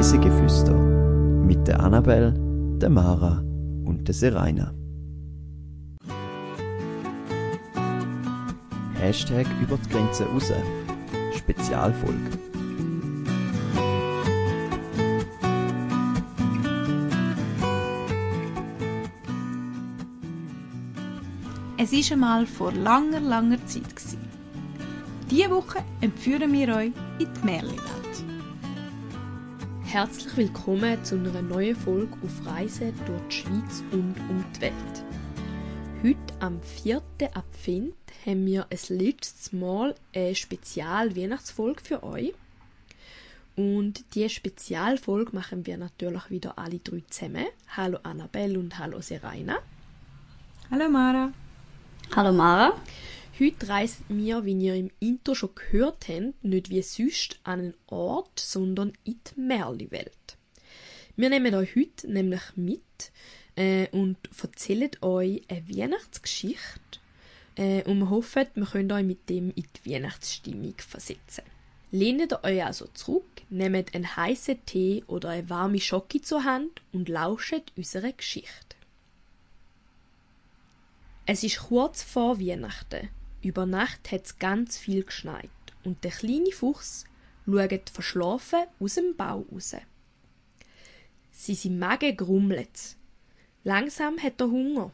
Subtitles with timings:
[0.00, 2.32] Reisegeflüster mit der Annabel,
[2.80, 3.44] der Mara
[3.84, 4.72] und der Seraina.
[8.94, 10.50] Hashtag über die Grenze raus.
[11.36, 12.30] Spezialfolge.
[21.76, 23.82] Es ist einmal vor langer, langer Zeit.
[25.30, 28.09] Diese Woche entführen wir euch in die Märchenwelt.
[29.90, 35.04] Herzlich willkommen zu einer neuen Folge auf Reise durch die Schweiz und um die Welt.
[36.04, 37.02] Heute am 4.
[37.34, 42.32] Advent haben wir ein letztes Mal eine Spezial-Weihnachtsfolge für euch.
[43.56, 47.46] Und diese Spezialfolge machen wir natürlich wieder alle drei zusammen.
[47.76, 49.56] Hallo Annabelle und hallo Seraina.
[50.70, 51.32] Hallo Mara.
[52.14, 52.74] Hallo Mara.
[53.40, 57.74] Heute reisen wir, wie ihr im Intro schon gehört habt, nicht wie sonst an einen
[57.86, 60.36] Ort, sondern in die Märli-Welt.
[61.16, 62.82] Wir nehmen euch heute nämlich mit
[63.56, 67.00] äh, und erzählen euch eine Weihnachtsgeschichte
[67.56, 71.44] äh, und wir hoffen, wir können euch mit dem in die Weihnachtsstimmung versetzen.
[71.92, 77.08] Lehnt euch also zurück, nehmt einen heißen Tee oder eine warme Schocke zur Hand und
[77.08, 78.76] lauscht unserer Geschichte.
[81.24, 83.08] Es ist kurz vor Weihnachten.
[83.42, 85.50] Über Nacht hat es ganz viel geschneit
[85.84, 87.04] und der kleine Fuchs
[87.46, 89.74] schaut verschlafen aus dem Bau raus.
[91.30, 92.96] Sie sind Magen grummelt.
[93.64, 94.92] Langsam hat er Hunger.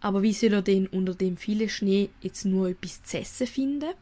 [0.00, 3.94] Aber wie soll er denn unter dem vielen Schnee jetzt nur etwas zu essen finden?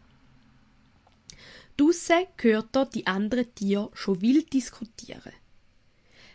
[1.77, 5.33] Draussen hört er die anderen Tiere schon wild diskutieren.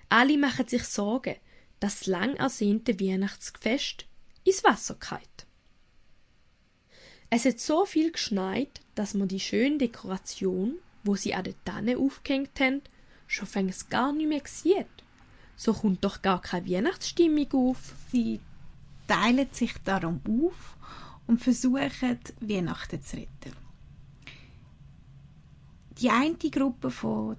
[0.09, 1.35] Alle machen sich Sorgen,
[1.79, 4.05] dass das lang ersehnte Weihnachtsfest
[4.43, 5.38] ins Wasser geht.
[7.31, 11.97] Es hat so viel geschneit, dass man die schöne Dekoration, wo sie an der Tanne
[11.97, 12.81] aufgehängt haben,
[13.27, 14.87] schon fängs gar nicht mehr sieht.
[15.55, 17.93] So kommt doch gar keine Weihnachtsstimmung auf.
[18.11, 18.39] Sie
[19.07, 20.77] teilen sich darum auf
[21.27, 23.55] und versuchen, Weihnachten zu retten.
[25.99, 26.91] Die eine Gruppe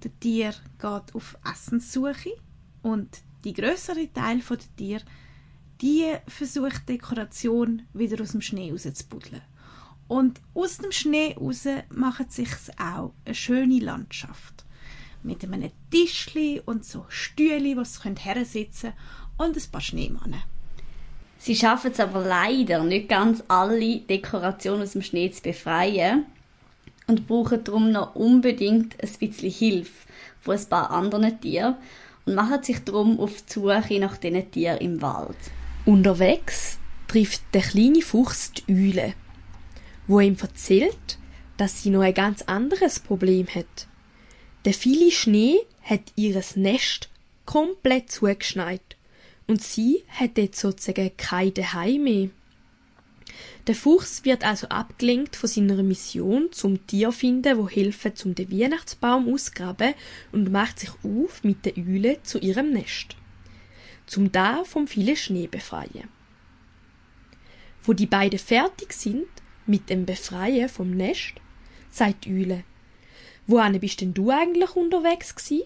[0.03, 2.37] der Tiere geht auf Essenssuche
[2.83, 3.09] und
[3.43, 5.03] die größere Teil der Tiere
[5.81, 9.41] die versucht Dekoration wieder aus dem Schnee rauszubuddeln.
[10.07, 14.65] Und aus dem Schnee raus macht sich auch eine schöne Landschaft.
[15.23, 18.93] Mit einem Tischli und so Stühli, wo sie hersitzen
[19.37, 20.43] können und ein paar Schneemannen.
[21.37, 26.25] Sie schaffen es aber leider nicht ganz alle Dekorationen aus dem Schnee zu befreien
[27.07, 30.07] und brauchen darum noch unbedingt ein bisschen Hilfe
[30.41, 31.77] von ein paar anderen Tieren
[32.25, 35.37] und machen sich darum auf die Suche nach diesen Tieren im Wald.
[35.83, 36.77] Unterwegs
[37.07, 39.15] trifft der kleine Fuchs die Eule,
[40.05, 41.17] wo ihm erzählt,
[41.57, 43.87] dass sie noch ein ganz anderes Problem hat.
[44.63, 47.09] Der viele Schnee hat ihres Nest
[47.45, 48.95] komplett zugeschneit
[49.47, 52.29] und sie hat jetzt sozusagen kein Heim mehr.
[53.65, 58.51] Der Fuchs wird also abgelenkt von seiner Mission zum Tier finden, wo helfen zum den
[58.51, 59.95] Weihnachtsbaum ausgraben
[60.31, 63.15] und macht sich auf mit der Eule zu ihrem Nest
[64.11, 66.09] zum da vom vielen Schnee befreien.
[67.81, 69.29] Wo die beiden fertig sind
[69.65, 71.35] mit dem Befreien vom Nest,
[71.91, 72.65] sagt die Eule,
[73.47, 75.63] Wohin bist denn du eigentlich unterwegs gsi?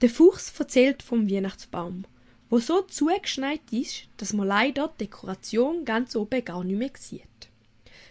[0.00, 2.06] Der Fuchs erzählt vom Weihnachtsbaum,
[2.48, 7.50] wo so zugeschneit ist, dass man leider die Dekoration ganz oben gar nicht mehr sieht.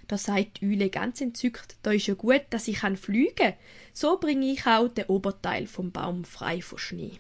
[0.07, 3.53] Da sagt die Eule ganz entzückt, da ist ja gut, dass ich kann fliegen.
[3.93, 7.19] So bringe ich auch den Oberteil vom Baum frei von Schnee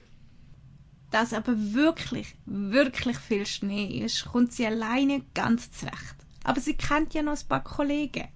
[1.15, 6.17] dass aber wirklich, wirklich viel Schnee ist, kommt sie alleine ganz zurecht.
[6.43, 8.27] Aber sie kennt ja noch ein paar Kollegen.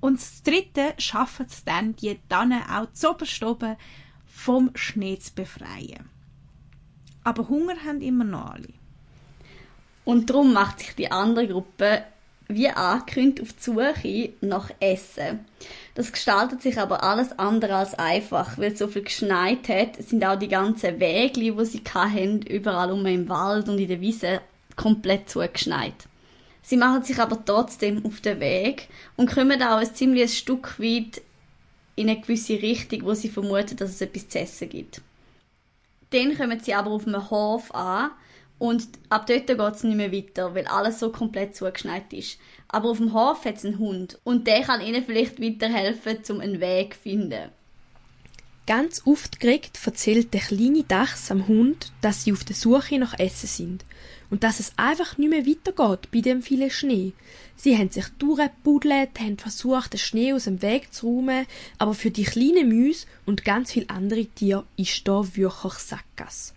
[0.00, 3.16] Und das dritte schafft es dann, die dann auch zu
[3.46, 3.76] oben
[4.26, 6.10] vom Schnee zu befreien.
[7.24, 8.74] Aber Hunger haben immer noch alle.
[10.04, 12.04] Und darum macht sich die andere Gruppe
[12.48, 15.40] wie angekündigt auf die Suche nach Essen.
[15.94, 20.24] Das gestaltet sich aber alles andere als einfach, weil es so viel geschneit hat, sind
[20.24, 24.40] auch die ganzen Wege, wo sie hatten, überall um im Wald und in der Wiese
[24.76, 25.94] komplett zugeschneit.
[26.62, 31.22] Sie machen sich aber trotzdem auf den Weg und kommen auch ein ziemliches Stück weit
[31.96, 35.00] in eine gewisse Richtung, wo sie vermuten, dass es etwas zu essen gibt.
[36.10, 38.10] Dann kommen sie aber auf einem Hof an,
[38.58, 42.38] und ab dort geht es nicht mehr weiter, weil alles so komplett zugeschneit ist.
[42.66, 46.40] Aber auf dem Hof hat es einen Hund und der kann ihnen vielleicht weiterhelfen, um
[46.40, 47.50] einen Weg zu finden.
[48.66, 53.46] Ganz aufgeregt erzählt der kleine Dachs am Hund, dass sie auf der Suche nach Essen
[53.46, 53.84] sind
[54.28, 57.14] und dass es einfach nicht mehr weitergeht bei dem vielen Schnee.
[57.56, 61.46] Sie haben sich durchgebuddelt, haben versucht, den Schnee aus dem Weg zu räumen,
[61.78, 66.52] aber für die kleinen Mäuse und ganz viele andere Tiere ist da wirklich Sackgasse.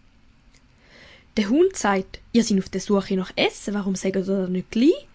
[1.37, 4.69] Der Hund sagt, ihr seid auf der Suche nach Essen, warum sagt ihr das nicht
[4.69, 5.07] gleich?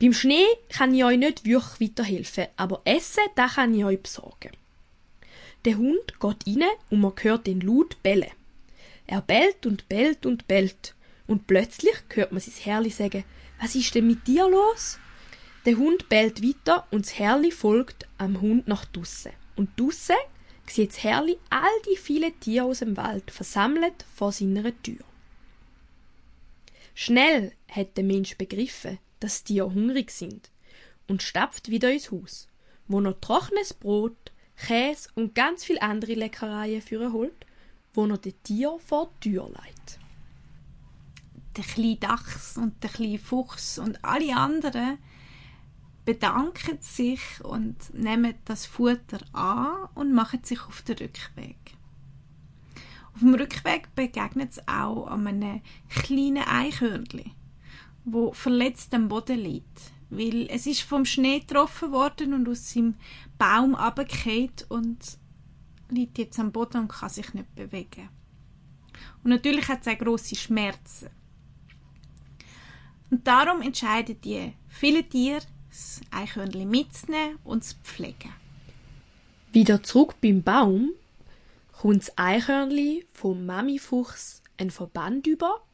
[0.00, 4.52] Beim Schnee kann ich euch nicht wirklich weiterhelfen, aber Essen, da kann ich euch besorgen.
[5.66, 8.32] Der Hund geht rein und man hört den laut bellen.
[9.06, 10.94] Er bellt und bellt und bellt.
[11.26, 13.24] Und plötzlich hört man sein Herrli sagen,
[13.60, 14.98] was ist denn mit dir los?
[15.66, 19.32] Der Hund bellt weiter und das Herrli folgt am Hund nach draussen.
[19.54, 20.16] Und draussen
[20.66, 25.04] sieht das Herrli all die vielen Tiere aus dem Wald versammelt vor seiner Tür.
[26.94, 30.50] Schnell hat der Mensch begriffen, dass die Tiere hungrig sind
[31.08, 32.48] und stapft wieder ins Haus,
[32.88, 37.46] wo noch trockenes Brot, Käse und ganz viel andere Leckereien für holt,
[37.94, 39.98] wo noch die Tier vor die Tür leitet.
[41.56, 44.98] Der kleine Dachs und der kleine Fuchs und alle anderen
[46.04, 51.56] bedanken sich und nehmen das Futter an und machen sich auf den Rückweg.
[53.14, 57.32] Auf dem Rückweg begegnet es auch an einem kleinen Eichhörnchen
[58.04, 62.94] wo verletzt am Boden liegt, weil es ist vom Schnee getroffen worden und aus seinem
[63.38, 64.98] Baum abgekehrt und
[65.88, 68.08] liegt jetzt am Boden und kann sich nicht bewegen.
[69.22, 71.08] Und natürlich hat es auch grosse Schmerzen.
[73.10, 78.32] Und darum entscheiden die viele Tiere, das Eichhörnchen mitzunehmen und zu pflegen.
[79.52, 80.90] Wieder zurück beim Baum
[81.84, 85.64] das Eichhörnchen vom Mamifuchs ein Verband über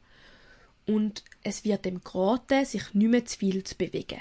[0.86, 4.20] und es wird dem geraten, sich nicht mehr zu viel zu bewegen.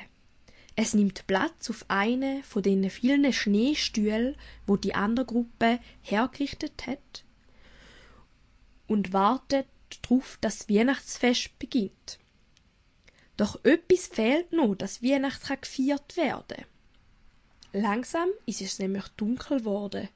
[0.75, 4.35] Es nimmt Platz auf eine von den vielen Schneestühlen,
[4.67, 7.23] wo die andere Gruppe hergerichtet hat,
[8.85, 9.67] und wartet
[10.03, 12.19] darauf, dass das Weihnachtsfest beginnt.
[13.37, 16.63] Doch etwas fehlt noch, dass Weihnachten gefeiert werden.
[17.73, 20.09] Langsam ist es nämlich dunkel geworden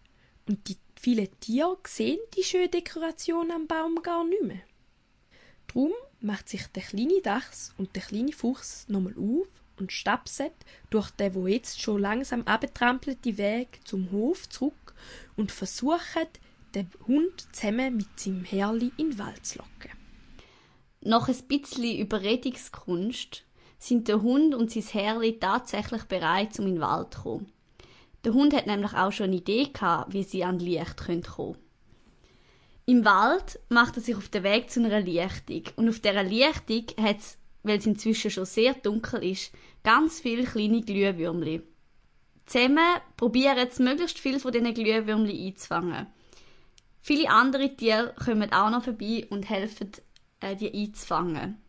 [0.47, 4.62] und die vielen Tiere sehen die schöne Dekoration am Baum gar nicht mehr.
[5.68, 9.48] Drum macht sich der kleine Dachs und der kleine Fuchs nochmal auf
[9.80, 10.53] und stapset
[10.92, 14.94] durch den wo jetzt schon langsam abgetrampelte Weg zum Hof zurück
[15.36, 16.39] und versucht,
[16.75, 19.97] den Hund zusammen mit seinem Herrli in den Wald zu locken.
[21.01, 23.44] Nach ein bisschen Überredungskunst
[23.80, 27.51] sind der Hund und sein Herrli tatsächlich bereit, um in den Wald zu kommen.
[28.23, 31.57] Der Hund hat nämlich auch schon eine Idee gehabt, wie sie an Licht kommen können.
[32.85, 35.63] Im Wald macht er sich auf den Weg zu einer Lichtung.
[35.75, 39.53] Und auf dieser Lichtung hat es, weil es inzwischen schon sehr dunkel ist,
[39.83, 41.62] ganz viele kleine Glühwürmli.
[42.45, 46.07] Zusammen probieren sie möglichst viel von diesen Glühwürmli einzufangen.
[47.01, 49.91] Viele andere Tiere kommen auch noch vorbei und helfen,
[50.39, 51.62] äh, die einzufangen.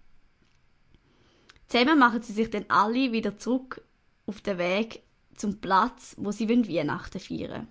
[1.69, 3.83] Zusammen machen sie sich dann alle wieder zurück
[4.27, 5.03] auf den Weg
[5.37, 7.69] zum Platz, wo sie Weihnachten feiern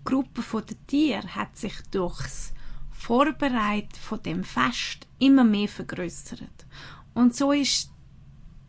[0.00, 2.52] Die Gruppe der Tiere hat sich durchs
[2.90, 6.66] Vorbereiten von dem Fest immer mehr vergrößert.
[7.14, 7.90] Und so ist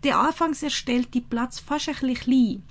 [0.04, 2.64] der anfangs erstellte Platz fast ein bisschen klein.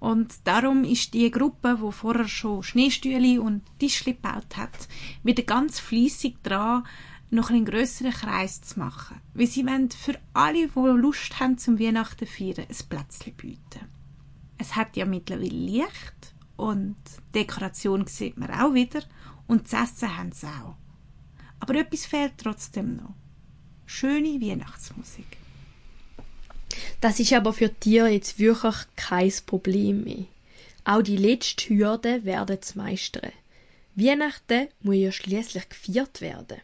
[0.00, 4.88] Und darum ist die Gruppe, wo vorher schon Schneestühle und Tischli gebaut hat,
[5.22, 6.86] wieder ganz fließig dran,
[7.30, 9.20] noch einen größeren Kreis zu machen.
[9.32, 13.93] Weil sie wollen für alle, die Lust haben zum Weihnachten feiern, ein Plätzchen bieten.
[14.58, 16.96] Es hat ja mittlerweile Licht und
[17.34, 19.02] Dekoration sieht man auch wieder
[19.46, 20.76] und zu essen haben sie auch.
[21.60, 23.14] Aber etwas fehlt trotzdem noch.
[23.86, 25.38] Schöne Weihnachtsmusik.
[27.00, 30.24] Das ist aber für Tiere jetzt wirklich kein Problem mehr.
[30.84, 33.32] Auch die letzte Hürde werden zu meistern.
[33.94, 36.60] Weihnachten muss ja schließlich gefeiert werden.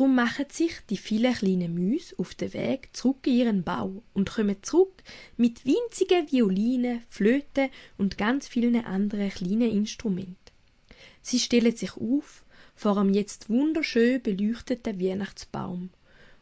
[0.00, 4.30] Drum machen sich die vielen kleinen Müs auf den Weg zurück in ihren Bau und
[4.30, 4.94] kommen zurück
[5.36, 10.36] mit winzigen Violinen, Flöten und ganz vielen anderen kleinen Instrumenten.
[11.20, 15.90] Sie stellen sich auf vor einem jetzt wunderschön beleuchteten Weihnachtsbaum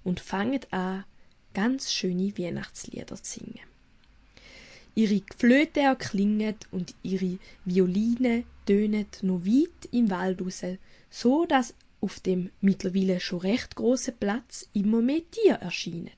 [0.05, 1.03] und fangen an,
[1.53, 3.67] ganz schöne Weihnachtslieder zu singen.
[4.95, 10.63] Ihre Flöte erklingen und ihre Violine tönen noch weit im Wald raus,
[11.11, 16.11] so dass auf dem mittlerweile schon recht großen Platz immer mehr Tiere erscheinen.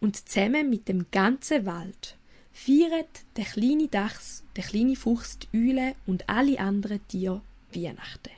[0.00, 2.16] Und zusammen mit dem ganzen Wald
[2.52, 7.42] feiert der kleine Dachs, der kleine Fuchs, die Eule und alle anderen Tiere
[7.74, 8.30] Weihnachten.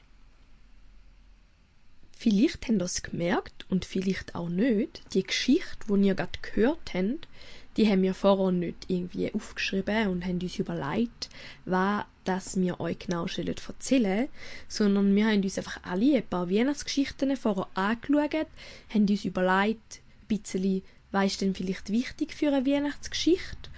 [2.16, 6.94] Vielleicht habt ihr es gemerkt und vielleicht auch nicht, die Geschichte, die ihr gerade gehört
[6.94, 7.28] habt,
[7.76, 11.28] die haben wir vorher nicht irgendwie aufgeschrieben und haben uns überlegt,
[11.64, 14.28] was das wir euch genau erzählen
[14.68, 18.46] sondern wir haben uns einfach alle ein paar Weihnachtsgeschichten vorher angeschaut,
[18.92, 23.70] haben uns überlegt, ein bisschen, was ist denn vielleicht wichtig für eine Weihnachtsgeschichte?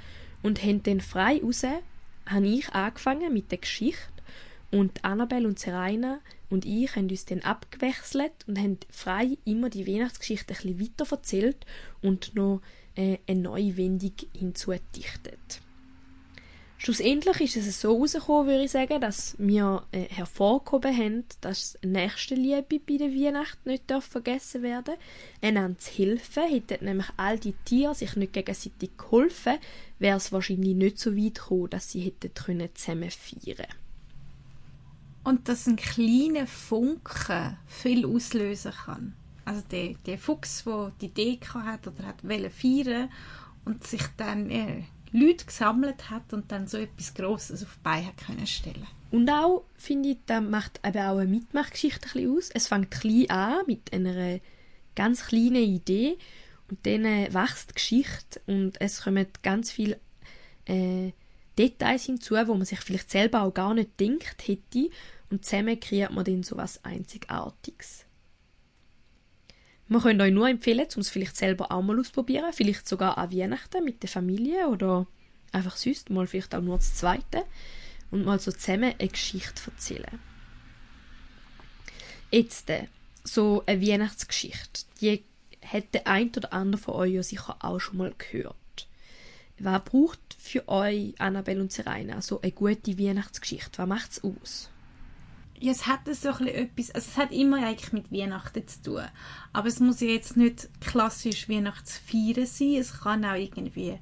[0.43, 1.65] Und haben dann frei raus,
[2.27, 4.01] habe ich angefangen mit der Geschichte
[4.71, 9.87] und Annabelle und Serena und ich haben uns dann abgewechselt und haben frei immer die
[9.87, 11.67] Weihnachtsgeschichte ein bisschen weiter erzählt
[12.03, 12.63] und noch
[12.97, 15.61] äh, eine neue Wendung hinzugedichtet.
[16.83, 22.81] Schlussendlich ist es so herausgekommen, würde ich sagen, dass wir äh, hervorgehoben haben, dass Nächstenliebe
[22.81, 24.99] bei der Weihnacht nicht vergessen werden darf.
[25.43, 29.59] Einander zu helfen, hätten nämlich all die Tiere sich nicht gegenseitig geholfen,
[29.99, 33.75] wäre es wahrscheinlich nicht so weit gekommen, dass sie hätten zusammen feiern können.
[35.25, 39.15] Und dass ein kleiner Funke viel auslösen kann.
[39.51, 43.11] Also der, der Fuchs, der die Idee hat oder hat feiern
[43.65, 48.13] und sich dann äh, Leute gesammelt hat und dann so etwas Grosses auf die Beine
[48.25, 52.51] können stellen Und auch, finde ich, das macht eben auch eine Mitmachgeschichte ein aus.
[52.51, 54.39] Es fängt klein an, mit einer
[54.95, 56.17] ganz kleinen Idee
[56.71, 59.99] und dann wächst die Geschichte und es kommen ganz viele
[60.67, 61.11] äh,
[61.59, 64.91] Details hinzu, wo man sich vielleicht selber auch gar nicht denkt hätte
[65.29, 68.07] und zusammen kreiert man dann so etwas Einzigartiges.
[69.91, 73.33] Wir können euch nur empfehlen, um es vielleicht selber auch mal auszuprobieren, vielleicht sogar an
[73.33, 75.09] Weihnachten mit der Familie oder
[75.51, 77.43] einfach sonst mal vielleicht auch nur das Zweite
[78.13, 80.21] und mal so zusammen eine Geschichte erzählen.
[82.31, 82.87] Jetzt äh,
[83.25, 85.25] so eine Weihnachtsgeschichte, die
[85.67, 88.57] hat der ein oder andere von euch ja sicher auch schon mal gehört.
[89.59, 93.79] Was braucht für euch, Annabelle und Serena, so eine gute Weihnachtsgeschichte?
[93.79, 94.71] Was macht es aus?
[95.61, 99.03] Ja, es hat so ein etwas, also es hat immer eigentlich mit Weihnachten zu tun.
[99.53, 102.77] Aber es muss ja jetzt nicht klassisch Weihnachtsfeiern sein.
[102.77, 103.99] Es kann auch irgendwie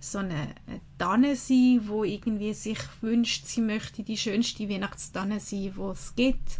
[0.00, 0.54] so eine,
[0.98, 6.58] Tanne sein, wo irgendwie sich wünscht, sie möchte die schönste Weihnachtstanne sein, wo es gibt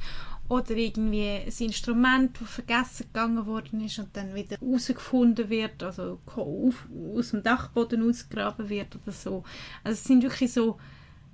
[0.48, 6.18] oder irgendwie ein Instrument, das vergessen gegangen worden ist und dann wieder herausgefunden wird, also
[6.26, 9.44] aus dem Dachboden ausgegraben wird oder so.
[9.82, 10.78] Also es sind wirklich so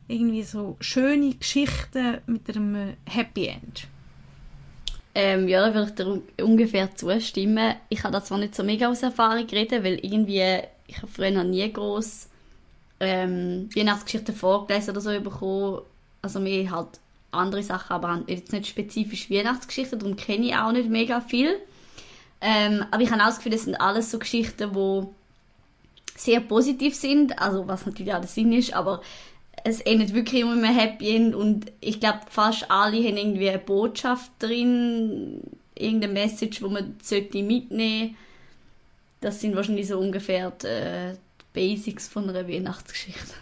[0.09, 3.87] irgendwie so schöne Geschichten mit einem Happy End.
[5.15, 5.95] Ähm, ja, da würde ich
[6.37, 7.75] dir ungefähr zustimmen.
[7.89, 11.31] Ich habe da zwar nicht so mega aus Erfahrung reden, weil irgendwie, ich habe früher
[11.31, 12.29] noch nie groß
[13.01, 15.83] ähm, Weihnachtsgeschichten vorgelesen oder so bekommen.
[16.23, 17.01] Also mir halt
[17.31, 21.57] andere Sachen, aber jetzt nicht spezifisch Weihnachtsgeschichten, darum kenne ich auch nicht mega viel.
[22.41, 25.07] Ähm, aber ich habe auch das Gefühl, das sind alles so Geschichten, die
[26.17, 29.03] sehr positiv sind, also was natürlich auch der Sinn ist, aber
[29.65, 33.59] es endet wirklich immer mehr Happy End und ich glaube, fast alle haben irgendwie eine
[33.59, 35.41] Botschaft drin,
[35.75, 38.17] irgendeine Message, wo man sollte mitnehmen
[39.21, 43.35] Das sind wahrscheinlich so ungefähr die, äh, die Basics von einer Weihnachtsgeschichte.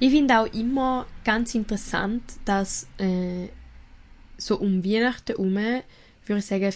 [0.00, 3.48] Ich finde auch immer ganz interessant, dass äh,
[4.36, 6.74] so um Weihnachten herum, würde ich sagen,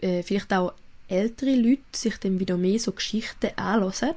[0.00, 0.72] äh, vielleicht auch
[1.12, 4.14] ältere Leute sich dann wieder mehr so Geschichten anhören.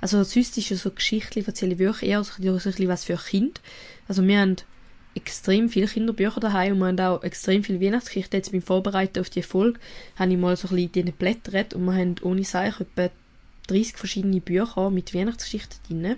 [0.00, 3.60] Also sonst ist ja so Geschichten erzähle wirklich eher so ein bisschen was für Kinder.
[4.08, 4.56] Also wir haben
[5.14, 8.38] extrem viele Kinderbücher daheim und wir haben auch extrem viele Weihnachtsgeschichten.
[8.38, 9.80] Jetzt beim Vorbereiten auf die Folge
[10.16, 13.10] habe ich mal so ein bisschen blättert und wir haben ohne Seich etwa
[13.66, 16.16] 30 verschiedene Bücher mit Weihnachtsgeschichten drin.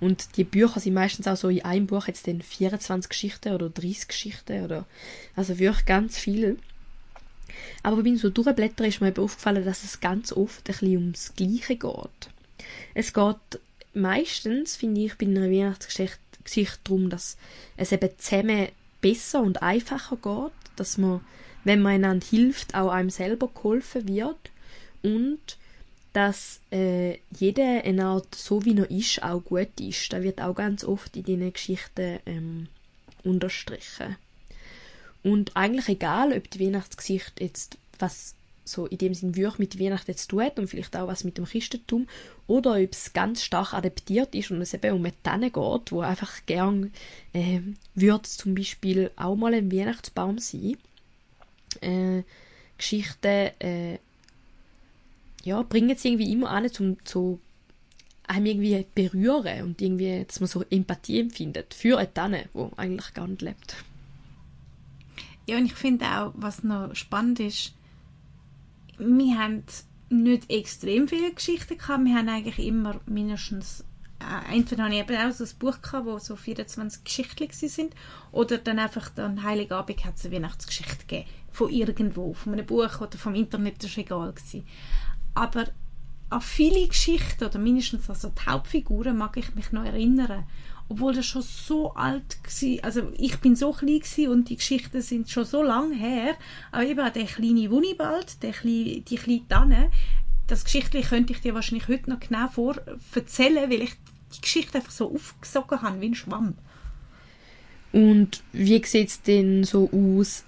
[0.00, 3.68] Und die Bücher sind meistens auch so in einem Buch jetzt dann 24 Geschichten oder
[3.68, 4.86] 30 Geschichten oder
[5.36, 6.58] also wirklich ganz viel.
[7.82, 11.76] Aber beim so durchblättern ist mir aufgefallen, dass es ganz oft ein bisschen ums Gleiche
[11.76, 12.30] geht.
[12.94, 13.60] Es geht
[13.94, 17.36] meistens, finde ich, bei einer Weihnachtsgeschichte darum, dass
[17.76, 18.68] es eben zusammen
[19.00, 21.20] besser und einfacher geht, dass man,
[21.64, 24.50] wenn man einander hilft, auch einem selber geholfen wird
[25.02, 25.40] und
[26.12, 30.12] dass äh, jeder eine Art, so wie er ist, auch gut ist.
[30.12, 32.68] Das wird auch ganz oft in diesen Geschichten ähm,
[33.24, 34.16] unterstrichen.
[35.22, 40.10] Und eigentlich egal, ob die Weihnachtsgeschichte jetzt was so in dem Sinn wirklich mit Weihnachten
[40.10, 42.06] jetzt tut und vielleicht auch was mit dem Christentum
[42.46, 46.46] oder ob es ganz stark adaptiert ist und es eben um eine geht, wo einfach
[46.46, 46.92] gern
[47.32, 47.60] äh,
[47.94, 50.76] würde zum Beispiel auch mal ein Weihnachtsbaum sein.
[51.80, 52.22] Äh,
[52.78, 53.98] Geschichten äh,
[55.44, 57.38] ja, bringen es irgendwie immer an, zum so
[58.28, 63.12] einem irgendwie berühren und irgendwie, dass man so Empathie empfindet für eine Tanne, wo eigentlich
[63.14, 63.76] gar nicht lebt.
[65.46, 67.74] Ja, und ich finde auch, was noch spannend ist,
[68.98, 69.64] wir haben
[70.08, 73.84] nicht extrem viele Geschichten gehabt, wir haben eigentlich immer mindestens
[74.22, 77.94] äh, entweder habe ich eben auch so ein Buch gehabt, wo so 24 Geschichten sind,
[78.30, 83.00] oder dann einfach dann Heiligabend hat es eine Weihnachtsgeschichte gegeben, von irgendwo, von einem Buch
[83.00, 84.66] oder vom Internet, das war egal gewesen.
[85.34, 85.66] Aber
[86.30, 90.44] an viele Geschichten, oder mindestens also die Hauptfiguren, mag ich mich noch erinnern.
[90.92, 92.84] Obwohl das schon so alt war.
[92.84, 96.34] Also ich bin so klein und die Geschichten sind schon so lang her.
[96.70, 99.90] Aber eben auch der kleine Wunibald, der kleine, die kleine Tanne,
[100.48, 102.76] das Geschichte könnte ich dir wahrscheinlich heute noch genau vor
[103.14, 103.92] erzählen, weil ich
[104.36, 106.58] die Geschichte einfach so aufgesogen habe, wie ein Schwamm.
[107.92, 110.44] Und wie sieht es denn so aus,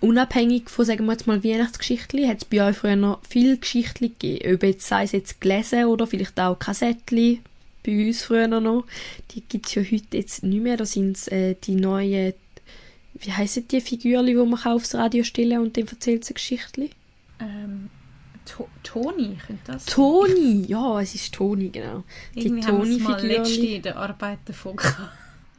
[0.00, 2.28] unabhängig von, sagen wir jetzt mal, Weihnachtsgeschichten?
[2.28, 4.56] Hat es bei euch früher noch viele Geschichten gegeben?
[4.56, 7.44] Ob jetzt, sei es jetzt gelesen oder vielleicht auch Kassettchen?
[7.88, 8.84] Bei uns früher noch.
[9.30, 10.76] Die gibt es ja heute jetzt nicht mehr.
[10.76, 12.34] Da sind es äh, die neuen,
[13.14, 16.90] wie heissen die Figuren, die man aufs Radio stellen und dann erzählt sie Geschichten?
[17.40, 17.88] Ähm,
[18.44, 22.04] to Toni, könnte das Toni, ja, es ist Toni, genau.
[22.34, 24.76] Irgendwie wir es mal letzte in der Arbeit davon.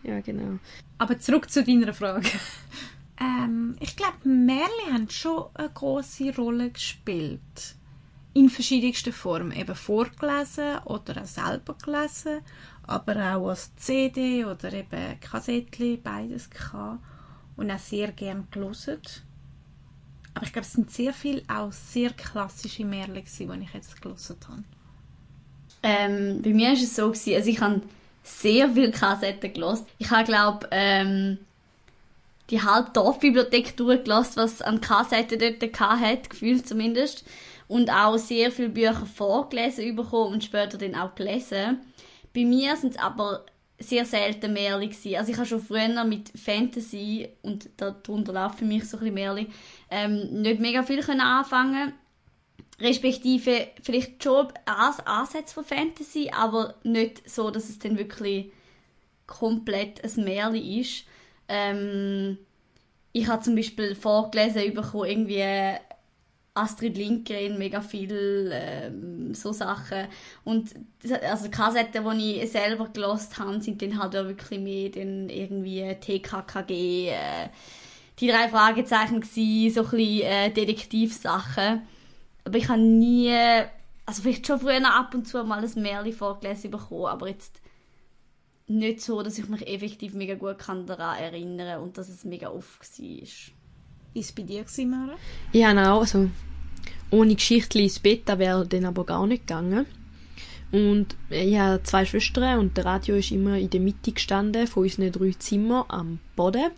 [0.04, 0.60] Ja, genau.
[1.00, 2.30] Aber zurück zu deiner Frage.
[3.20, 7.76] ähm, ich glaube, Märchen haben schon eine große Rolle gespielt.
[8.34, 9.52] In verschiedensten Formen.
[9.52, 12.42] Eben vorgelesen oder auch selber gelesen,
[12.84, 17.04] aber auch als CD oder eben Kassettchen, beides gehabt.
[17.56, 19.00] Und auch sehr gern gelesen.
[20.34, 24.38] Aber ich glaube, es sind sehr viele auch sehr klassische Märchen, die ich jetzt gelesen
[24.48, 24.64] habe.
[25.82, 27.82] Ähm, bei mir war es so, gewesen, also ich habe
[28.24, 29.86] sehr viele Kassetten gelost.
[29.98, 31.40] Ich habe, glaube ähm,
[32.50, 37.24] die halbe Dorfbibliothek durchgelost, was an Kassetten dort hat, gefühlt zumindest.
[37.70, 41.80] Und auch sehr viele Bücher vorgelesen bekommen und später dann auch gelesen.
[42.36, 43.46] Bei mir sind es aber
[43.78, 45.16] sehr selten Märchen gewesen.
[45.16, 49.14] Also ich habe schon früher mit Fantasy, und darunter läuft für mich so ein bisschen
[49.14, 49.48] Märchen,
[49.90, 51.94] ähm, nicht mega viel können anfangen
[52.82, 58.52] respektive vielleicht schon Ansätze von Fantasy, aber nicht so, dass es dann wirklich
[59.28, 61.06] komplett ein Märchen ist.
[61.48, 62.38] Ähm,
[63.12, 65.78] ich habe zum Beispiel vorgelesen bekommen, irgendwie
[66.54, 70.08] Astrid Lindgren, mega viel ähm, so Sachen.
[70.44, 70.74] Und
[71.24, 75.30] also die Kassetten, die ich selber gelost habe, sind dann halt auch wirklich mehr dann
[75.30, 77.50] irgendwie TKKG, äh,
[78.20, 81.82] die drei Fragezeichen gewesen, so ein bisschen äh, Detektivsachen.
[82.44, 83.34] Aber ich habe nie,
[84.06, 87.62] also vielleicht schon früher ab und zu mal ein Märchen vorgelesen bekommen, aber jetzt
[88.68, 93.00] nicht so, dass ich mich effektiv mega gut daran erinnern und dass es mega oft
[93.00, 93.59] war.
[94.14, 95.16] Ist es bei dir gewesen, Mara?
[95.54, 96.02] Ja, auch.
[96.02, 96.30] Also,
[97.12, 99.86] ohne Geschichte ins Bett, da wäre dann aber gar nicht gegangen.
[100.72, 104.84] Und ich habe zwei Schwestern und der Radio ist immer in der Mitte gestanden von
[104.84, 106.72] unseren drei Zimmern am Boden.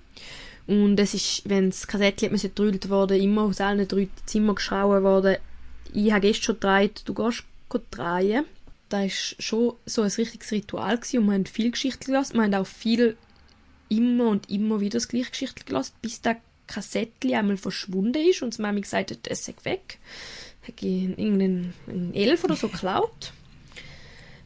[0.67, 5.37] Und es ist, wenn das Kassettchen gedrüllt wurde, immer aus allen drei Zimmern geschrauben worden,
[5.93, 7.43] ich habe gestern schon gedreht, du gehst
[7.91, 8.45] drehen.
[8.87, 12.35] Das war schon so ein richtiges Ritual gewesen und wir haben viel Geschichte gelassen.
[12.35, 13.17] Wir haben auch viel
[13.89, 16.37] immer und immer wieder das gleiche Geschichte gelassen, bis das
[16.71, 19.99] Kassettchen einmal verschwunden ist und die Mami gesagt hat, es sei weg.
[20.65, 21.73] Ich irgendeinen
[22.13, 23.33] Elf oder so geklaut.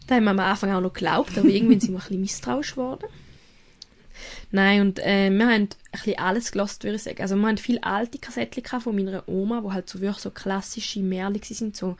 [0.07, 2.71] Da haben wir am Anfang auch noch geglaubt, aber irgendwann sind wir ein bisschen misstrauisch
[2.71, 3.07] geworden.
[4.51, 7.21] Nein, und äh, wir haben ein bisschen alles gelost, würde ich sagen.
[7.21, 11.01] Also wir haben viele alte Kassettchen von meiner Oma, wo halt so wirklich so klassische
[11.01, 11.97] Märchen sind, so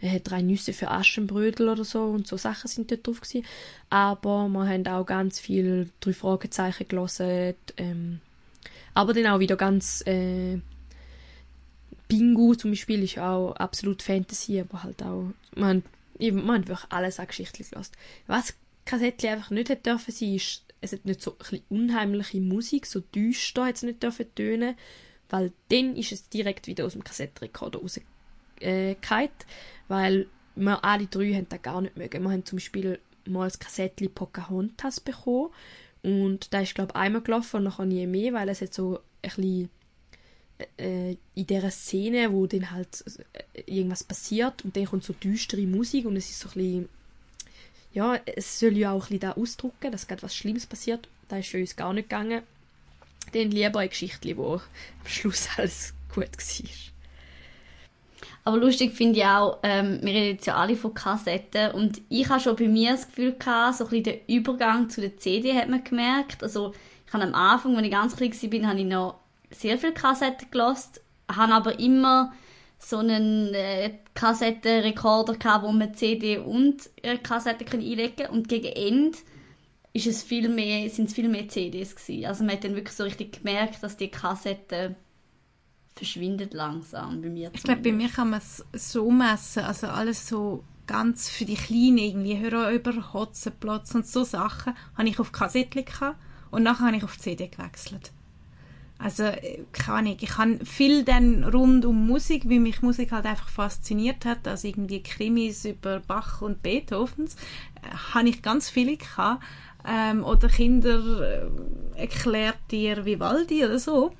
[0.00, 3.46] äh, drei Nüsse für Aschenbrödel oder so und so Sachen sind dort drauf gewesen.
[3.88, 8.20] Aber wir haben auch ganz viel drei Fragezeichen gelesen, ähm,
[8.94, 10.58] aber dann auch wieder ganz äh,
[12.08, 15.82] Bingo zum Beispiel ist auch absolut Fantasy, aber halt auch man,
[16.18, 17.92] man hat wirklich alles an Geschichten gelassen.
[18.26, 18.54] Was
[18.84, 23.00] Kassettchen einfach nicht hätte dürfen sein, ist es hat nicht so ein unheimliche Musik, so
[23.00, 24.76] düster es nicht dürfen tönen,
[25.30, 28.08] weil dann ist es direkt wieder aus dem Kassettenrekorder rausgefallen,
[28.60, 29.28] äh,
[29.88, 30.26] weil
[30.56, 32.22] wir alle drei haben das gar nicht mögen.
[32.22, 35.50] Wir haben zum Beispiel mal das Kassettchen Pocahontas bekommen
[36.04, 38.98] und da ist glaube ich einmal gelaufen und nachher nie mehr, weil es hat so
[38.98, 39.70] ein bisschen
[40.78, 45.66] äh, in dieser Szene, wo dann halt äh, irgendwas passiert und dann kommt so düstere
[45.66, 46.88] Musik und es ist so ein bisschen
[47.94, 51.08] ja, es soll ja auch ein bisschen da ausdrücken, dass gerade was Schlimmes passiert.
[51.28, 52.42] Da ist für uns gar nicht gegangen.
[53.32, 54.60] Dann lieber eine Geschichte, wo am
[55.06, 56.93] Schluss alles gut war.
[58.46, 62.28] Aber lustig finde ich auch, ähm, wir reden jetzt ja alle von Kassetten und ich
[62.28, 65.54] habe schon bei mir das Gefühl gehabt, so ein bisschen der Übergang zu der CD
[65.54, 66.42] hat man gemerkt.
[66.42, 66.74] Also
[67.06, 69.14] ich habe am Anfang, als ich ganz klein war, habe ich noch
[69.50, 71.00] sehr viele Kassetten gelost,
[71.34, 72.34] habe aber immer
[72.78, 78.30] so einen äh, Kassettenrekorder gehabt, wo man CD und äh, Kassette einlegen kann.
[78.30, 79.16] Und gegen Ende
[79.94, 82.26] ist es viel mehr, sind es viel mehr CDs gewesen.
[82.26, 84.96] Also man hat dann wirklich so richtig gemerkt, dass die Kassette
[85.94, 87.50] verschwindet langsam bei mir.
[87.52, 91.54] Ich glaube, bei mir kann man es so messen, also alles so ganz für die
[91.54, 96.18] Kleinen irgendwie, Hörer über Hotzenplotz und so Sachen, habe ich auf Kassettchen gehabt
[96.50, 98.12] und nachher habe ich auf CD gewechselt.
[98.98, 103.26] Also, äh, keine Ahnung, ich habe viel dann rund um Musik, wie mich Musik halt
[103.26, 108.96] einfach fasziniert hat, also irgendwie Krimis über Bach und Beethovens, äh, habe ich ganz viele
[108.96, 109.42] gehabt.
[109.86, 114.12] Ähm, oder Kinder äh, erklärt dir Vivaldi oder so.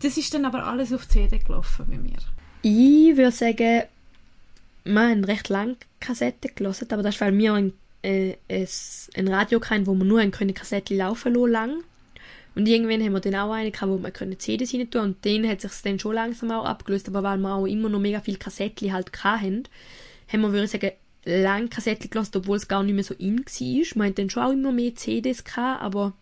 [0.00, 2.16] Das ist dann aber alles auf CD gelaufen bei mir.
[2.62, 3.82] Ich würde sagen,
[4.84, 9.60] wir haben recht lange Kassetten gelesen, aber das ist, weil wir ein, äh, ein Radio
[9.60, 11.84] hatten, wo wir nur eine Kassette laufen lassen lang.
[12.54, 15.48] Und irgendwann haben wir dann auch eine gehabt, wo können CDs rein tun und den
[15.48, 18.38] hat sich dann schon langsam auch abgelöst, aber weil wir auch immer noch mega viele
[18.38, 19.64] Kassetten halt hatten,
[20.26, 20.90] haben wir, würde ich sagen,
[21.24, 23.46] lange Kassetten gelassen, obwohl es gar nicht mehr so in war.
[23.46, 26.14] Wir hatten dann schon auch immer mehr CDs gehabt, aber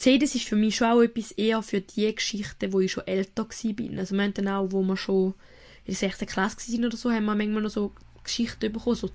[0.00, 3.46] CDs ist für mich schon auch etwas eher für die Geschichten, wo ich schon älter
[3.46, 3.98] war.
[3.98, 5.34] Also wir haben dann auch, wo wir schon
[5.84, 6.20] in der 6.
[6.20, 7.92] Klasse waren oder so, haben wir manchmal noch so
[8.24, 9.10] Geschichten bekommen, so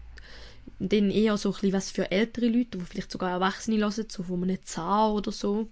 [0.78, 4.22] dann eher so ein bisschen was für ältere Leute, die vielleicht sogar Erwachsene hören, so
[4.22, 5.68] von einem Zahn oder so.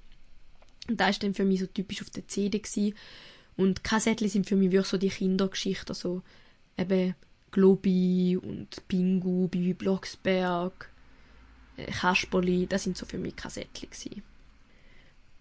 [0.90, 2.58] Und das war dann für mich so typisch auf der CD.
[2.58, 2.96] Gewesen.
[3.56, 6.24] Und Kassettchen sind für mich wirklich so die Kindergeschichten, also
[6.76, 7.14] eben
[7.52, 10.90] Globi und Pingu, Bibi Blocksberg,
[11.78, 14.24] äh, Kasperli, das sind so für mich Kassettchen gewesen.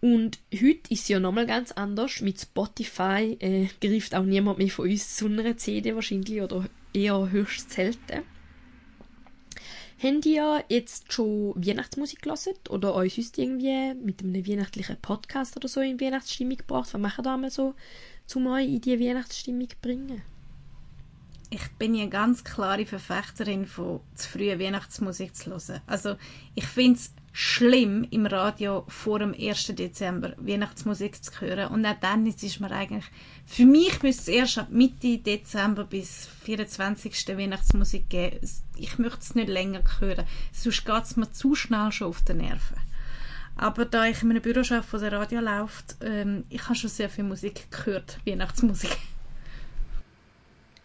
[0.03, 2.21] Und heute ist es ja nochmal ganz anders.
[2.23, 7.31] Mit Spotify äh, greift auch niemand mehr von uns zu einer CD wahrscheinlich oder eher
[7.31, 8.25] höchst selten.
[10.03, 15.69] Habt ihr jetzt schon Weihnachtsmusik gelesen oder euch sonst irgendwie mit einem weihnachtlichen Podcast oder
[15.69, 16.93] so in Weihnachtsstimmung gebracht?
[16.93, 17.77] Was machen da mal so,
[18.35, 20.23] um euch in die Weihnachtsstimmung zu bringen?
[21.51, 25.81] Ich bin ja ganz klare Verfechterin von zu früher Weihnachtsmusik zu hören.
[25.87, 26.17] Also
[26.57, 29.67] ich finde es schlimm, im Radio vor dem 1.
[29.75, 31.73] Dezember Weihnachtsmusik zu hören.
[31.73, 33.05] Und auch dann ist mir eigentlich,
[33.47, 37.29] für mich müsste es erst ab Mitte Dezember bis 24.
[37.37, 38.39] Weihnachtsmusik geben.
[38.77, 40.27] Ich möchte es nicht länger hören.
[40.53, 42.77] Sonst geht es mir zu schnell schon auf die Nerven.
[43.57, 46.91] Aber da ich in einem Büro arbeite, wo der Radio läuft, ähm, ich habe schon
[46.91, 48.97] sehr viel Musik gehört, Weihnachtsmusik.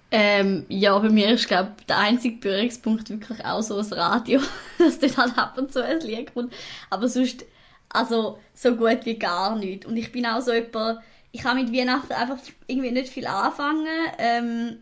[0.09, 4.39] Ähm, ja, bei mir ist, glaube der einzige Berührungspunkt wirklich auch so das Radio,
[4.77, 6.53] dass dort halt ab und zu ein Lied kommt.
[6.89, 7.45] Aber sonst,
[7.89, 9.85] also, so gut wie gar nicht.
[9.85, 10.99] Und ich bin auch so jemand,
[11.31, 13.87] ich kann mit Weihnachten einfach irgendwie nicht viel anfangen.
[14.17, 14.77] Ähm,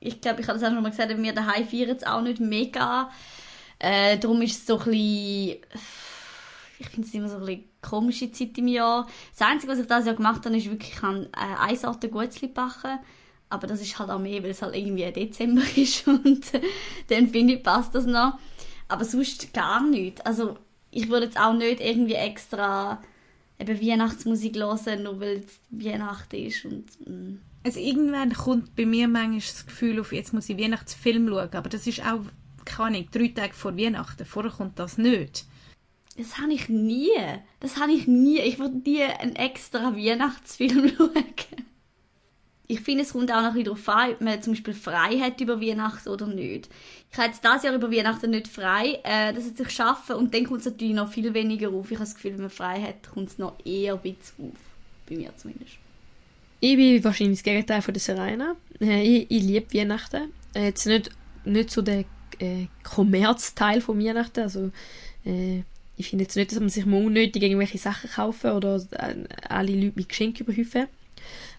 [0.00, 2.40] ich glaube, ich habe das auch schon mal gesagt, wir daheim feiern es auch nicht
[2.40, 3.10] mega.
[3.80, 5.56] Äh, darum ist es so ein bisschen,
[6.78, 9.08] ich finde es immer so ein bisschen komische Zeit im Jahr.
[9.36, 12.08] Das Einzige, was ich dieses Jahr gemacht habe, ist wirklich, ich habe äh, eine Sorte
[12.08, 13.00] Gutzli backen
[13.50, 16.44] aber das ist halt auch mehr, weil es halt irgendwie Dezember ist und
[17.08, 18.38] dann finde ich, passt das noch.
[18.88, 20.26] Aber sonst gar nicht.
[20.26, 20.56] Also
[20.90, 23.02] ich würde jetzt auch nicht irgendwie extra
[23.58, 27.38] eben Weihnachtsmusik hören, nur weil es Weihnachten ist und mm.
[27.64, 31.68] Also irgendwann kommt bei mir manchmal das Gefühl auf, jetzt muss ich Weihnachtsfilm schauen, aber
[31.68, 32.20] das ist auch,
[32.64, 34.24] keine Ahnung, drei Tage vor Weihnachten.
[34.24, 35.44] Vorher kommt das nicht.
[36.16, 37.10] Das habe ich nie.
[37.60, 38.38] Das habe ich nie.
[38.40, 41.12] Ich würde nie einen extra Weihnachtsfilm schauen
[42.70, 45.40] ich finde, es kommt auch noch ein darauf an, ob man zum Beispiel frei hat
[45.40, 46.68] über Weihnachten oder nicht.
[47.10, 50.34] Ich habe jetzt dieses Jahr über Weihnachten nicht frei, äh, das hat sich schaffen und
[50.34, 51.90] dann kommt es natürlich noch viel weniger auf.
[51.90, 54.58] Ich habe das Gefühl, wenn man frei hat, kommt es noch eher ein bisschen auf.
[55.08, 55.78] Bei mir zumindest.
[56.60, 58.54] Ich bin wahrscheinlich das Gegenteil von der Serena.
[58.80, 60.32] Äh, ich, ich liebe Weihnachten.
[60.54, 61.10] Äh, jetzt nicht,
[61.46, 62.04] nicht so der
[62.38, 64.70] äh, Kommerzteil von Weihnachten, also
[65.24, 65.62] äh,
[65.96, 69.14] ich finde jetzt nicht, dass man sich mal unnötig irgendwelche Sachen kaufen oder äh,
[69.48, 70.86] alle Leute mit Geschenken überhäufen.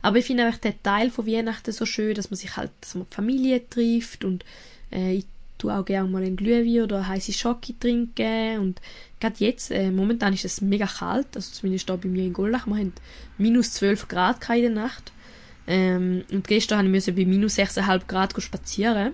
[0.01, 2.95] Aber ich finde einfach den Teil von Weihnachten so schön, dass man sich halt, dass
[2.95, 4.45] man Familie trifft und
[4.91, 5.25] äh, ich
[5.58, 8.82] tue auch gerne mal einen Glühwein oder heiße Schoki trinken und
[9.19, 12.65] gerade jetzt, äh, momentan ist es mega kalt, also zumindest da bei mir in Gollach,
[12.65, 12.93] wir haben
[13.38, 15.12] minus 12 Grad in der Nacht
[15.67, 19.13] ähm, und gestern musste ich bei minus 6,5 Grad spazieren.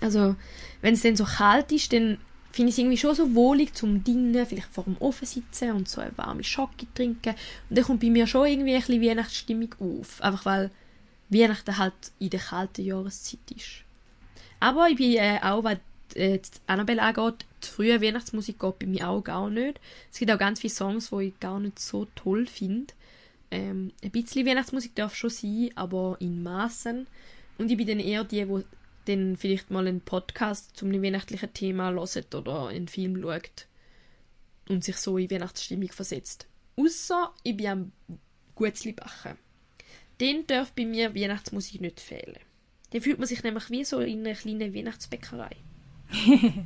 [0.00, 0.36] Also,
[0.82, 2.18] wenn es dann so kalt ist, dann
[2.52, 5.88] finde ich es irgendwie schon so wohlig zum Dinnen, vielleicht vor dem Ofen sitzen und
[5.88, 7.34] so eine warme Schocke trinken.
[7.68, 10.20] Und dann kommt bei mir schon irgendwie ein bisschen Weihnachtsstimmung auf.
[10.20, 10.70] Einfach weil
[11.30, 13.82] Weihnachten halt in der kalten Jahreszeit ist.
[14.60, 15.78] Aber ich bin äh, auch, was
[16.14, 19.80] äh, Annabelle angeht, die frühe Weihnachtsmusik geht bei mir auch gar nicht.
[20.12, 22.92] Es gibt auch ganz viele Songs, die ich gar nicht so toll finde.
[23.50, 27.06] Ähm, ein bisschen Weihnachtsmusik darf schon sein, aber in Maßen.
[27.58, 28.64] Und ich bin dann eher die, die
[29.06, 33.66] dann vielleicht mal einen Podcast zum weihnachtlichen Thema hört oder einen Film schaut
[34.68, 36.46] und sich so in Weihnachtsstimmung versetzt.
[36.76, 37.92] Außer ich bin am
[38.54, 39.38] Gutzli backen.
[40.20, 42.38] Den darf bei mir Weihnachtsmusik nicht fehlen.
[42.90, 45.56] Dann fühlt man sich nämlich wie so in einer kleinen Weihnachtsbäckerei.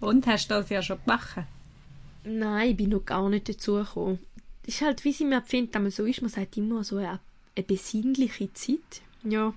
[0.00, 1.46] und hast du das ja schon gebacken?
[2.24, 4.18] Nein, ich bin noch gar nicht dazu gekommen.
[4.64, 7.20] Das ist halt, wie sie mir empfindet, so ist, man sagt immer so eine,
[7.54, 9.02] eine besinnliche Zeit.
[9.22, 9.54] Ja,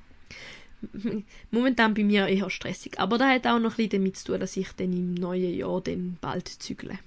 [1.52, 3.00] momentan bei mir eher stressig.
[3.00, 5.54] Aber das hat auch noch ein bisschen damit zu tun, dass ich dann im neuen
[5.54, 6.98] Jahr dann bald zügle.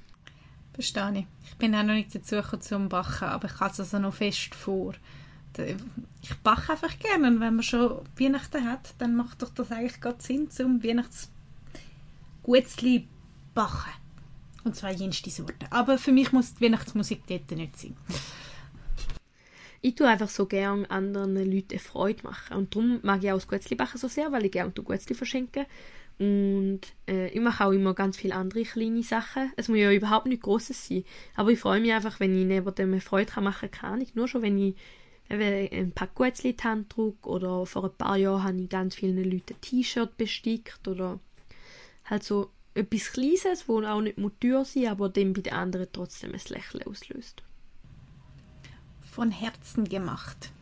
[0.74, 1.26] Verstehe ich.
[1.50, 4.14] Ich bin auch noch nicht dazu gekommen zum Backen, aber ich habe es also noch
[4.14, 4.94] fest vor.
[6.22, 10.00] Ich backe einfach gerne und wenn man schon Weihnachten hat, dann macht doch das eigentlich
[10.00, 13.06] gerade Sinn, zum Weihnachtsgutzli
[13.52, 13.90] backen.
[14.64, 15.66] Und zwar jenste Sorten.
[15.70, 17.94] Aber für mich muss die Weihnachtsmusik dort nicht sein.
[19.84, 22.56] Ich tue einfach so gerne anderen Leuten Freude machen.
[22.56, 25.66] Und darum mag ich auch das Gutzli backen so sehr, weil ich gerne Gutzli verschenke.
[26.20, 29.52] Und äh, ich mache auch immer ganz viele andere kleine Sachen.
[29.56, 31.04] Es muss ja überhaupt nicht Großes sein.
[31.34, 34.00] Aber ich freue mich einfach, wenn ich neben dem Freude machen kann.
[34.00, 34.76] Ich nur schon, wenn ich
[35.28, 37.28] ein paar Gutzli in die Hand drücke.
[37.28, 40.86] Oder vor ein paar Jahren habe ich ganz vielen Leuten T-Shirt bestickt.
[40.86, 41.18] Oder
[42.04, 46.34] halt so etwas Kleines, wo auch nicht teuer sein aber dann bei den anderen trotzdem
[46.34, 47.42] ein Lächeln auslöst.
[49.12, 50.52] Von Herzen gemacht.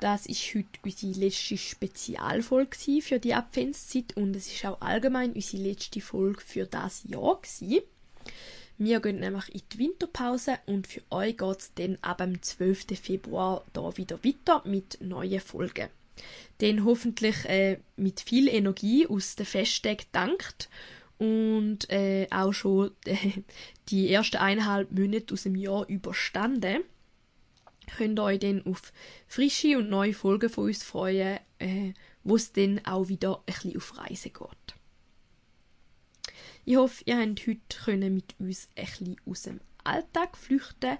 [0.00, 5.62] Das ist heute unsere letzte Spezialfolge für die Adventszeit und es ist auch allgemein unsere
[5.62, 7.82] letzte Folge für das Jahr gewesen.
[8.76, 12.98] Wir gehen nämlich in die Winterpause und für euch geht es dann ab dem 12.
[13.00, 15.90] Februar da wieder weiter mit neuen Folgen.
[16.58, 20.68] Dann hoffentlich äh, mit viel Energie aus den Festtagen dankt
[21.18, 23.42] und äh, auch schon äh,
[23.90, 26.82] die ersten eineinhalb Monate aus dem Jahr überstanden
[27.96, 28.92] könnt ihr euch dann auf
[29.26, 31.92] frische und neue Folgen von uns freuen, äh,
[32.24, 34.74] wo es dann auch wieder ein bisschen auf Reise geht.
[36.64, 40.98] Ich hoffe, ihr habt heute mit uns ein bisschen aus dem Alltag flüchten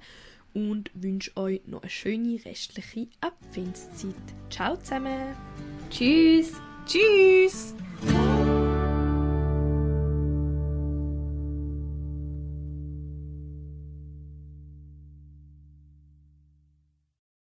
[0.55, 4.15] und wünsche euch noch eine schöne restliche Adventszeit.
[4.51, 5.37] Ciao zusammen!
[5.91, 6.53] Tschüss!
[6.87, 7.75] Tschüss!